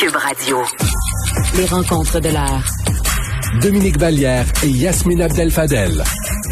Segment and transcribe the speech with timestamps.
[0.00, 0.56] Cube Radio.
[1.58, 2.64] Les rencontres de l'heure.
[3.60, 6.02] Dominique Vallière et Yasmine Abdel-Fadel.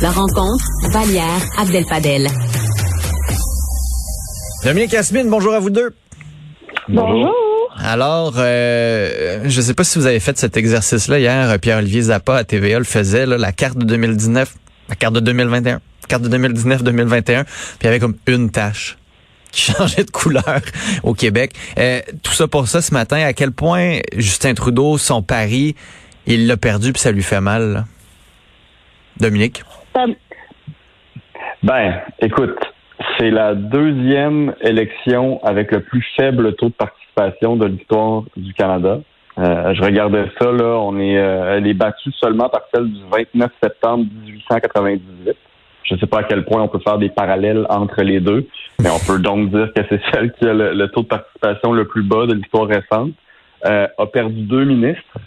[0.03, 2.29] La rencontre, Vallière, Abdel-Fadel.
[4.64, 5.95] Dominique Yasmine, bonjour à vous deux.
[6.90, 7.34] Bonjour.
[7.79, 11.58] Alors, euh, je ne sais pas si vous avez fait cet exercice-là hier.
[11.58, 14.56] Pierre-Olivier Zappa à TVA le faisait, là, la carte de 2019,
[14.90, 18.98] la carte de 2021, carte de 2019-2021, puis il y avait comme une tâche
[19.59, 20.61] qui changeait de couleur
[21.02, 21.52] au Québec.
[21.79, 25.74] Euh, tout ça pour ça ce matin, à quel point Justin Trudeau, son pari,
[26.27, 27.84] il l'a perdu puis ça lui fait mal.
[29.20, 29.62] Dominique?
[31.62, 32.56] Ben, écoute,
[33.18, 39.01] c'est la deuxième élection avec le plus faible taux de participation de l'histoire du Canada.
[39.38, 43.01] Euh, je regardais ça, là, on est, euh, elle est battue seulement par celle du
[43.10, 45.37] 29 septembre 1898.
[45.88, 48.46] Je ne sais pas à quel point on peut faire des parallèles entre les deux,
[48.80, 51.87] mais on peut donc dire que c'est celle qui a le, taux de participation le
[51.87, 53.12] plus bas de l'histoire récente.
[53.65, 55.19] Euh, a perdu deux ministres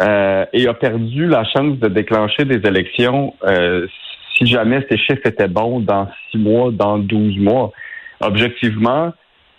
[0.00, 3.88] euh, et a perdu la chance de déclencher des élections euh,
[4.36, 7.72] si jamais ces chiffres étaient bons dans six mois, dans douze mois.
[8.20, 9.12] Objectivement,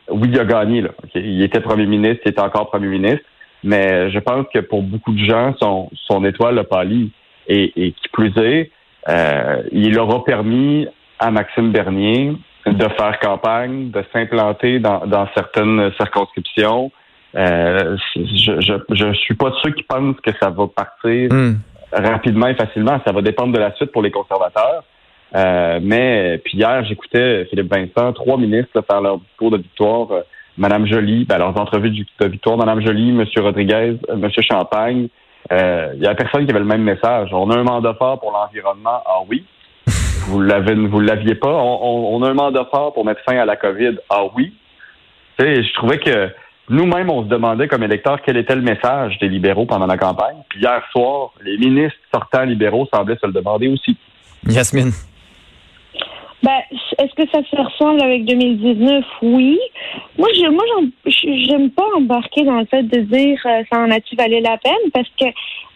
[0.10, 0.82] oui, il a gagné.
[0.82, 0.90] Là.
[1.16, 3.26] Il était premier ministre, il était encore premier ministre,
[3.64, 7.12] mais je pense que pour beaucoup de gens, son, son étoile a pâli.
[7.48, 8.72] Et, et qui plus est,
[9.10, 10.88] euh, il aura permis
[11.20, 12.34] à Maxime Bernier
[12.66, 16.92] de faire campagne, de s'implanter dans, dans, certaines circonscriptions.
[17.36, 21.56] Euh, je, je, je suis pas sûr qui pensent que ça va partir hmm.
[21.92, 23.00] rapidement et facilement.
[23.06, 24.84] Ça va dépendre de la suite pour les conservateurs.
[25.34, 30.08] Euh, mais puis hier, j'écoutais Philippe Vincent, trois ministres faire leur discours de victoire.
[30.58, 35.08] Madame Joly, ben, leurs entrevues de victoire, Madame Joly, Monsieur Rodriguez, Monsieur Champagne,
[35.52, 37.30] euh, il y a personne qui avait le même message.
[37.34, 39.02] On a un mandat fort pour l'environnement.
[39.06, 39.46] Ah oui.
[40.28, 41.52] Vous l'avez, vous l'aviez pas.
[41.52, 43.98] On, a un mandat fort pour mettre fin à la COVID.
[44.10, 44.54] Ah oui.
[45.38, 46.30] Tu sais, je trouvais que
[46.70, 50.38] nous-mêmes, on se demandait comme électeurs quel était le message des libéraux pendant la campagne.
[50.48, 53.98] Puis hier soir, les ministres sortants libéraux semblaient se le demander aussi.
[54.48, 54.92] Yasmine.
[56.44, 56.60] Ben,
[56.98, 59.04] est-ce que ça se ressemble avec 2019?
[59.22, 59.60] Oui.
[60.18, 60.64] Moi, je, moi,
[61.06, 64.92] j'aime pas embarquer dans le fait de dire euh, ça en a-tu valu la peine?
[64.94, 65.26] Parce que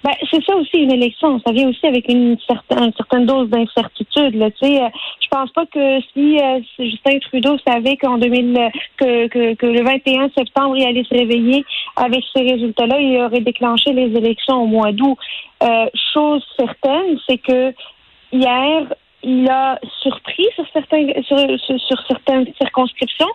[0.03, 1.40] ben, c'est ça aussi une élection.
[1.46, 4.35] Ça vient aussi avec une certaine, certaine dose d'incertitude.
[4.35, 4.90] Là, tu sais, euh,
[5.22, 9.84] je pense pas que si euh, Justin Trudeau savait qu'en 2000 que, que, que le
[9.84, 11.66] 21 septembre il allait se réveiller
[11.96, 15.17] avec ces résultats-là, il aurait déclenché les élections au mois d'août.
[16.13, 17.73] chose certaine, c'est que
[18.34, 18.94] hier,
[19.25, 23.31] il a surpris sur certains sur, sur, certaines circonscriptions.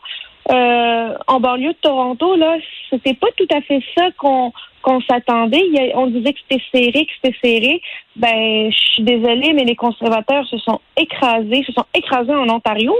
[0.50, 2.56] Euh, en banlieue de Toronto, là,
[2.88, 4.52] c'était pas tout à fait ça qu'on
[4.82, 5.92] qu'on s'attendait.
[5.94, 7.82] On disait que c'était serré, que c'était serré.
[8.16, 12.94] Ben, je suis désolée, mais les conservateurs se sont écrasés, se sont écrasés en Ontario.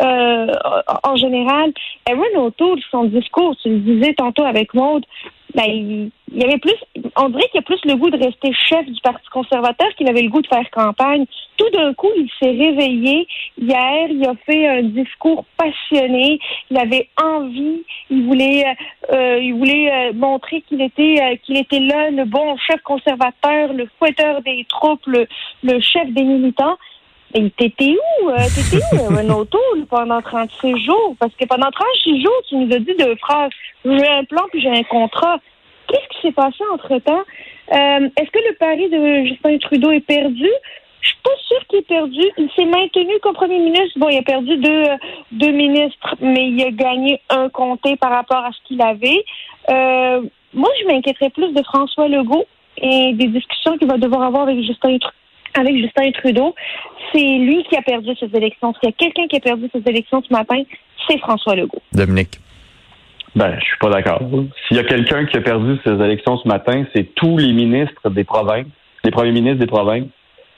[0.00, 0.52] Euh,
[1.02, 1.72] en général,
[2.08, 5.04] Aaron O'Toole, son discours, tu le disais tantôt avec Maud,
[5.54, 6.74] ben, il, y avait plus,
[7.16, 10.08] on dirait qu'il y a plus le goût de rester chef du Parti conservateur qu'il
[10.08, 11.26] avait le goût de faire campagne.
[11.58, 13.26] Tout d'un coup, il s'est réveillé.
[13.60, 16.38] Hier, il a fait un discours passionné.
[16.70, 17.82] Il avait envie.
[18.10, 18.64] Il voulait,
[19.12, 23.72] euh, il voulait euh, montrer qu'il était, euh, qu'il était là, le bon chef conservateur,
[23.74, 26.78] le fouetteur des troupes, le chef des militants.
[27.34, 28.30] Et t'étais où?
[28.54, 29.46] t'étais où, Renaud
[29.88, 31.16] pendant 36 jours?
[31.18, 33.50] Parce que pendant 36 jours, tu nous as dit deux phrases.
[33.84, 35.38] J'ai un plan puis j'ai un contrat.
[35.88, 37.22] Qu'est-ce qui s'est passé entre-temps?
[37.72, 40.48] Euh, est-ce que le pari de Justin Trudeau est perdu?
[41.00, 42.22] Je suis pas sûre qu'il est perdu.
[42.38, 43.98] Il s'est maintenu comme premier ministre.
[43.98, 44.84] Bon, il a perdu deux,
[45.32, 49.24] deux ministres, mais il a gagné un comté par rapport à ce qu'il avait.
[49.70, 50.22] Euh,
[50.54, 54.62] moi, je m'inquiéterais plus de François Legault et des discussions qu'il va devoir avoir avec
[54.62, 54.98] Justin,
[55.54, 56.54] avec Justin Trudeau.
[57.12, 58.72] C'est lui qui a perdu ces élections.
[58.74, 60.62] S'il y a quelqu'un qui a perdu ces élections ce matin,
[61.06, 61.82] c'est François Legault.
[61.92, 62.38] Dominique.
[63.34, 64.20] Ben, je suis pas d'accord.
[64.66, 68.10] S'il y a quelqu'un qui a perdu ces élections ce matin, c'est tous les ministres
[68.10, 68.66] des provinces,
[69.04, 70.08] les premiers ministres des provinces,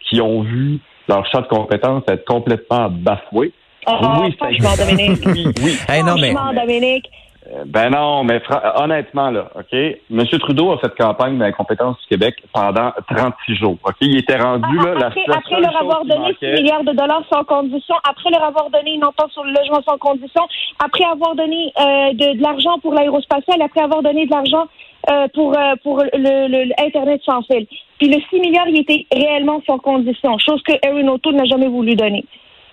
[0.09, 3.53] qui ont vu leur champ de compétences être complètement bafoué.
[3.87, 5.21] Oh, oui, franchement, Dominique.
[5.27, 5.77] Oui, oui.
[5.89, 6.33] Hey, non, mais...
[6.33, 7.09] Dominique.
[7.53, 8.41] Euh, ben non, mais
[8.77, 9.73] honnêtement, là, OK?
[9.73, 10.27] M.
[10.41, 13.77] Trudeau a fait campagne dans compétences du Québec pendant 36 jours.
[13.85, 13.97] OK?
[14.01, 15.07] Il était rendu ah, là.
[15.07, 18.71] Après, la, après leur avoir donné 6 milliards de dollars sans condition, après leur avoir
[18.71, 20.43] donné une entente sur le logement sans condition,
[20.83, 24.67] après avoir donné euh, de, l'argent pour l'aérospatial, après avoir donné de l'argent
[25.11, 27.67] euh, pour pour le, Internet sans fil.
[27.99, 31.69] Puis le 6 milliards, il était réellement sans condition, chose que Aaron O'Toole n'a jamais
[31.69, 32.25] voulu donner.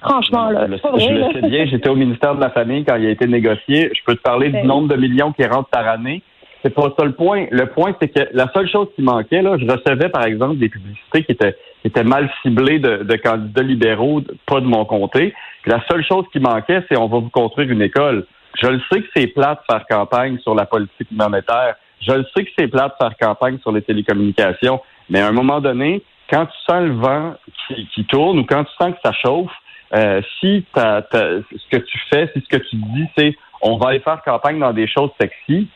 [0.02, 0.66] Franchement, là.
[0.66, 3.92] Je, le sais bien, j'étais au ministère de la Famille quand il a été négocié.
[3.94, 6.24] Je peux te parler du ben nombre de millions qui rentrent par année.
[6.64, 7.46] C'est pas ça le point.
[7.52, 10.70] Le point, c'est que la seule chose qui manquait, là, je recevais, par exemple, des
[10.70, 15.34] publicités qui étaient, qui étaient mal ciblées de, de candidats libéraux, pas de mon comté.
[15.66, 18.26] la seule chose qui manquait, c'est on va vous construire une école.
[18.60, 21.76] Je le sais que c'est plat de faire campagne sur la politique monétaire.
[22.02, 24.82] Je le sais que c'est plat de faire campagne sur les télécommunications.
[25.10, 27.36] Mais à un moment donné, quand tu sens le vent
[27.68, 29.52] qui, qui tourne ou quand tu sens que ça chauffe,
[29.94, 34.00] euh, si ce que tu fais, si ce que tu dis, c'est on va aller
[34.00, 35.68] faire campagne dans des choses sexy,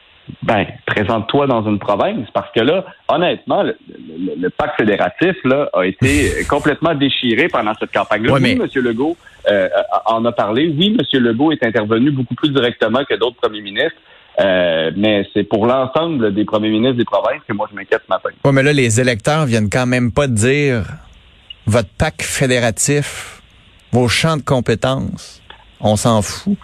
[0.41, 5.69] ben, présente-toi dans une province, parce que là, honnêtement, le, le- le pacte fédératif là,
[5.73, 8.33] a été complètement déchiré pendant cette campagne-là.
[8.33, 8.83] Ouais, oui, mais- M.
[8.83, 9.15] Legault
[9.51, 9.69] euh,
[10.07, 10.73] en a parlé.
[10.75, 11.21] Oui, M.
[11.21, 13.99] Legault est intervenu beaucoup plus directement que d'autres premiers ministres.
[14.39, 18.09] Euh, mais c'est pour l'ensemble des premiers ministres des provinces que moi je m'inquiète ce
[18.11, 18.29] matin.
[18.43, 20.83] Ouais, mais là, les électeurs viennent quand même pas dire
[21.67, 23.34] votre PAC fédératif,
[23.95, 25.41] vos champs de compétences.
[25.79, 26.57] On s'en fout.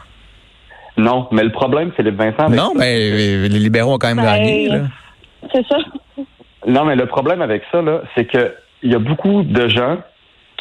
[0.97, 2.43] Non, mais le problème, c'est les Vincent.
[2.43, 4.67] avec Non, ça, mais euh, les libéraux ont quand même Ben, gagné.
[4.67, 4.79] Là.
[5.53, 5.77] C'est ça.
[6.67, 9.99] Non, mais le problème avec ça, là, c'est que il y a beaucoup de gens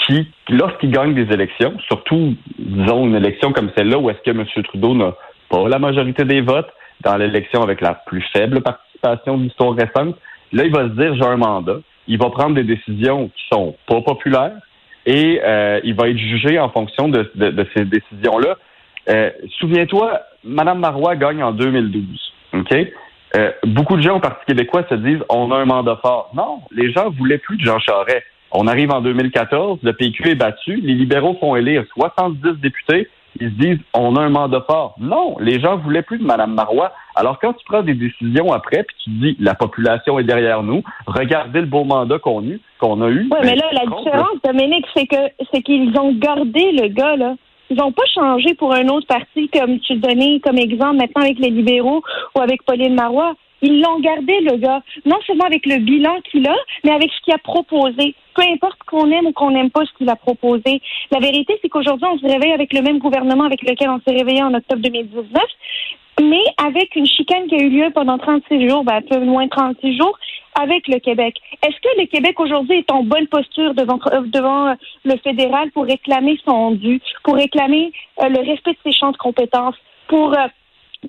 [0.06, 4.44] qui, lorsqu'ils gagnent des élections, surtout, disons, une élection comme celle-là, où est-ce que M.
[4.64, 5.14] Trudeau n'a
[5.49, 6.70] pas la majorité des votes,
[7.00, 10.17] dans l'élection avec la plus faible participation de l'histoire récente,
[10.52, 11.78] là, il va se dire, j'ai un mandat.
[12.06, 14.56] Il va prendre des décisions qui sont pas populaires
[15.10, 17.28] et euh, il va être jugé en fonction de,
[17.74, 18.56] ces décisions-là.
[19.08, 22.32] Euh, Souviens-toi, Mme Marois gagne en 2012.
[22.54, 22.76] OK?
[23.36, 26.30] Euh, beaucoup de gens au Parti québécois se disent on a un mandat fort.
[26.34, 28.22] Non, les gens voulaient plus de Jean Charest.
[28.52, 33.08] On arrive en 2014, le PQ est battu, les libéraux font élire 70 députés,
[33.40, 34.94] ils se disent on a un mandat fort.
[34.98, 36.92] Non, les gens voulaient plus de Mme Marois.
[37.14, 40.62] Alors quand tu prends des décisions après, puis tu te dis la population est derrière
[40.62, 43.22] nous, regardez le beau mandat qu'on a eu, qu'on a eu.
[43.22, 47.16] Oui, ben, mais là, la différence, Dominique, c'est que c'est qu'ils ont gardé le gars,
[47.16, 47.34] là.
[47.70, 51.22] Ils n'ont pas changé pour un autre parti, comme tu le donnais comme exemple maintenant
[51.22, 52.02] avec les libéraux
[52.34, 53.34] ou avec Pauline Marois.
[53.62, 54.82] Ils l'ont gardé, le gars.
[55.04, 58.14] Non seulement avec le bilan qu'il a, mais avec ce qu'il a proposé.
[58.34, 60.80] Peu importe qu'on aime ou qu'on n'aime pas ce qu'il a proposé.
[61.10, 64.16] La vérité, c'est qu'aujourd'hui, on se réveille avec le même gouvernement avec lequel on s'est
[64.16, 65.42] réveillé en octobre 2019,
[66.22, 69.44] mais avec une chicane qui a eu lieu pendant 36 jours, ben, un peu moins
[69.44, 70.16] de 36 jours,
[70.60, 71.36] avec le Québec.
[71.62, 74.74] Est-ce que le Québec aujourd'hui est en bonne posture devant, euh, devant euh,
[75.04, 77.92] le fédéral pour réclamer son dû, pour réclamer
[78.22, 79.76] euh, le respect de ses champs de compétences,
[80.08, 80.46] pour euh,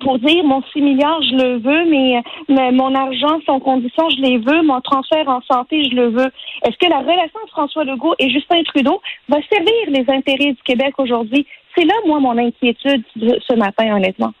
[0.00, 4.22] pour dire mon 6 milliards, je le veux, mais, mais mon argent sans condition, je
[4.22, 6.30] les veux, mon transfert en santé, je le veux.
[6.64, 10.62] Est-ce que la relation entre François Legault et Justin Trudeau va servir les intérêts du
[10.64, 11.46] Québec aujourd'hui?
[11.76, 14.32] C'est là, moi, mon inquiétude de- ce matin, honnêtement.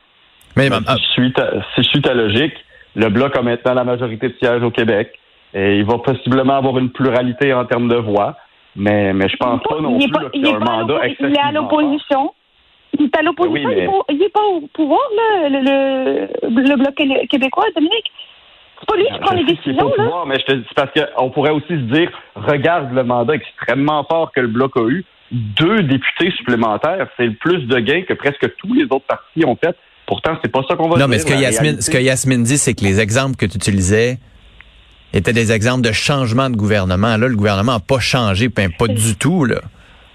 [0.56, 2.54] Mais Ben, ah, si, je suis ta, si je suis ta logique,
[2.94, 5.12] le Bloc a maintenant la majorité de sièges au Québec.
[5.54, 8.36] Et il va possiblement avoir une pluralité en termes de voix.
[8.74, 10.60] Mais, mais je pense pas non plus pas- là, il qu'il y est a un
[10.60, 12.32] mandat Il est à l'opposition.
[12.98, 13.68] Il est à l'opposition.
[13.68, 16.94] Oui, mais- il est pas- Il n'est pas au pouvoir, là, le, le, le Bloc
[16.96, 18.10] qué- québécois, Dominique.
[18.80, 20.24] C'est pas lui qui prend Je les pas décisions, au là.
[20.26, 24.04] mais je te dis c'est parce qu'on pourrait aussi se dire, regarde le mandat extrêmement
[24.04, 25.04] fort que le Bloc a eu.
[25.30, 29.56] Deux députés supplémentaires, c'est le plus de gains que presque tous les autres partis ont
[29.56, 29.74] fait.
[30.04, 31.08] Pourtant, c'est pas ça qu'on va non, dire.
[31.08, 31.82] mais ce que, Yasmine, réalité.
[31.82, 34.18] ce que Yasmine dit, c'est que les exemples que tu utilisais
[35.14, 37.16] étaient des exemples de changement de gouvernement.
[37.16, 39.44] Là, le gouvernement n'a pas changé, ben, pas du tout.
[39.44, 39.60] Là.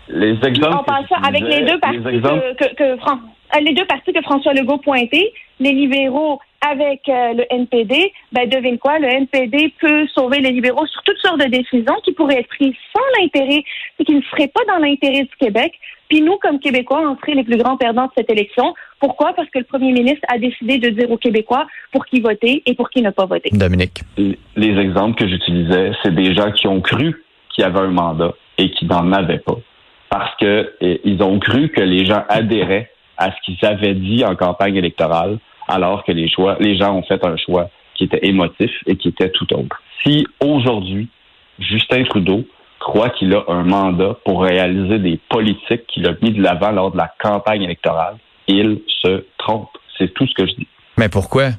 [0.10, 0.78] Les exemples.
[0.78, 3.20] En passant avec les deux partis les exemples- que, que, que Fran-
[3.62, 6.40] les deux partis que François Legault pointait, les libéraux
[6.70, 11.18] avec euh, le NPD, ben devine quoi, le NPD peut sauver les libéraux sur toutes
[11.20, 13.64] sortes de décisions qui pourraient être prises sans l'intérêt,
[14.00, 15.74] et qui ne seraient pas dans l'intérêt du Québec.
[16.10, 18.74] Puis nous, comme Québécois, on serait les plus grands perdants de cette élection.
[19.00, 19.34] Pourquoi?
[19.34, 22.74] Parce que le premier ministre a décidé de dire aux Québécois pour qui voter et
[22.76, 23.50] pour qui ne pas voter.
[23.54, 24.00] Dominique.
[24.18, 27.24] les exemples que j'utilisais, c'est des gens qui ont cru
[27.54, 29.58] qu'il y avait un mandat et qui n'en avaient pas.
[30.10, 34.24] Parce que eh, ils ont cru que les gens adhéraient à ce qu'ils avaient dit
[34.24, 38.26] en campagne électorale, alors que les choix, les gens ont fait un choix qui était
[38.28, 39.82] émotif et qui était tout autre.
[40.04, 41.10] Si aujourd'hui,
[41.60, 42.46] Justin Trudeau
[42.80, 46.92] croit qu'il a un mandat pour réaliser des politiques qu'il a mis de l'avant lors
[46.92, 49.70] de la campagne électorale, il se trompe.
[49.98, 50.68] C'est tout ce que je dis.
[50.98, 51.50] Mais pourquoi?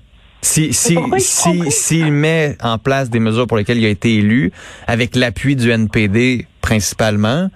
[0.41, 4.17] Si, si, pourquoi si, s'il met en place des mesures pour lesquelles il a été
[4.17, 4.53] élu,
[4.87, 7.49] avec l'appui du NPD principalement,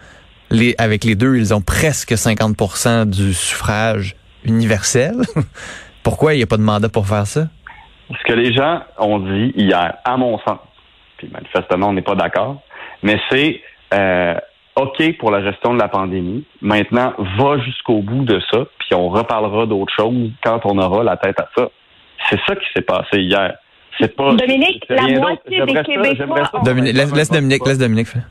[0.52, 5.14] les, avec les deux, ils ont presque 50 du suffrage universel.
[6.02, 7.46] Pourquoi il n'y a pas de mandat pour faire ça?
[8.10, 10.58] Ce que les gens ont dit hier, à mon sens,
[11.16, 12.60] puis manifestement on n'est pas d'accord,
[13.02, 13.60] mais c'est
[13.94, 14.34] euh,
[14.76, 16.44] OK pour la gestion de la pandémie.
[16.60, 21.16] Maintenant, va jusqu'au bout de ça, puis on reparlera d'autres choses quand on aura la
[21.16, 21.68] tête à ça.
[22.28, 23.56] C'est ça qui s'est passé hier.
[23.98, 24.34] C'est pas.
[24.34, 28.22] Dominique, la moitié des Québécois Dominique, laisse, Dominique, laisse Dominique faire.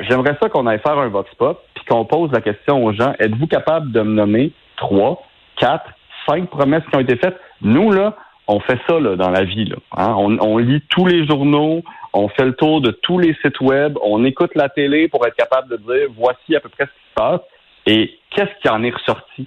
[0.00, 3.14] J'aimerais ça qu'on aille faire un vox pop, puis qu'on pose la question aux gens
[3.18, 5.22] êtes-vous capable de me nommer trois,
[5.56, 5.90] quatre,
[6.28, 7.38] cinq promesses qui ont été faites?
[7.62, 9.66] Nous là, on fait ça là, dans la vie.
[9.66, 10.14] Là, hein.
[10.16, 13.98] on, on lit tous les journaux, on fait le tour de tous les sites web,
[14.02, 17.08] on écoute la télé pour être capable de dire voici à peu près ce qui
[17.10, 17.40] se passe.
[17.86, 19.46] Et qu'est-ce qui en est ressorti?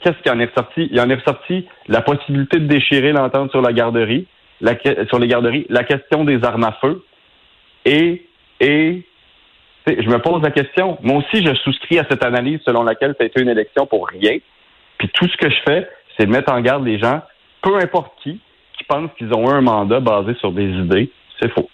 [0.00, 0.88] qu'est-ce qui en est ressorti?
[0.90, 4.26] Il en est ressorti la possibilité de déchirer l'entente sur la garderie,
[4.60, 4.74] la,
[5.08, 7.04] sur les garderies, la question des armes à feu,
[7.84, 8.26] et,
[8.60, 9.04] et
[10.00, 10.98] je me pose la question.
[11.02, 14.08] Moi aussi, je souscris à cette analyse selon laquelle ça a été une élection pour
[14.08, 14.38] rien.
[14.98, 17.22] Puis tout ce que je fais, c'est de mettre en garde les gens,
[17.62, 18.40] peu importe qui,
[18.76, 21.10] qui pensent qu'ils ont un mandat basé sur des idées.
[21.40, 21.68] C'est faux.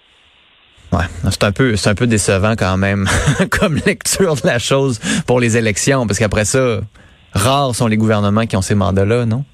[0.92, 3.06] Ouais, c'est un peu, c'est un peu décevant quand même
[3.50, 6.80] comme lecture de la chose pour les élections, parce qu'après ça,
[7.32, 9.44] rares sont les gouvernements qui ont ces mandats-là, non?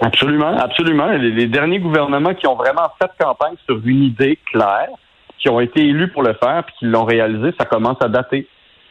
[0.00, 1.08] Absolument, absolument.
[1.12, 4.88] Les, derniers gouvernements qui ont vraiment fait campagne sur une idée claire,
[5.42, 8.46] qui ont été élus pour le faire, puis qui l'ont réalisé, ça commence à dater.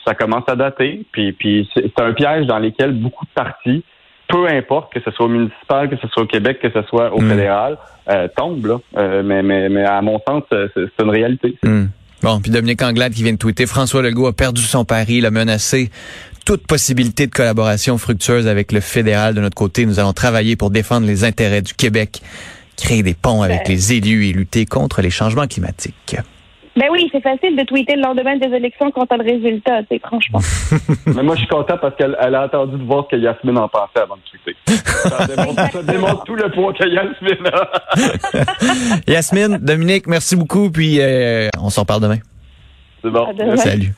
[0.06, 3.84] Ça commence à dater, puis, puis c'est un piège dans lequel beaucoup de partis
[4.32, 7.14] peu importe que ce soit au municipal, que ce soit au Québec, que ce soit
[7.14, 7.30] au hmm.
[7.30, 7.78] fédéral,
[8.10, 8.80] euh, tombe là.
[8.98, 11.58] Euh, mais, mais, mais à mon sens, c'est une réalité.
[11.64, 11.88] Hmm.
[12.24, 15.26] Bon, puis Dominique Anglade qui vient de tweeter, François Legault a perdu son pari, il
[15.26, 15.90] a menacé
[16.46, 19.34] toute possibilité de collaboration fructueuse avec le fédéral.
[19.36, 22.22] De notre côté, nous allons travailler pour défendre les intérêts du Québec,
[22.78, 26.16] créer des ponts avec les élus et lutter contre les changements climatiques.
[26.76, 30.00] Ben oui, c'est facile de tweeter le lendemain des élections quand t'as le résultat, c'est
[30.00, 30.40] franchement.
[31.06, 33.68] Mais moi, je suis content parce qu'elle a attendu de voir ce que Yasmine en
[33.68, 34.56] pensait avant de tweeter.
[34.66, 39.02] Ça démontre, tout le poids que Yasmine a.
[39.12, 42.20] Yasmine, Dominique, merci beaucoup, puis euh, on s'en parle demain.
[43.04, 43.28] C'est bon.
[43.58, 43.94] Salut.